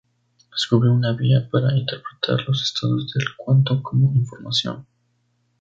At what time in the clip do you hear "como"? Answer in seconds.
3.83-4.11